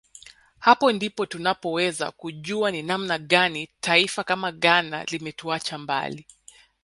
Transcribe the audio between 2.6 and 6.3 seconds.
ni namna gani taifa kama Ghana limetuacha mbali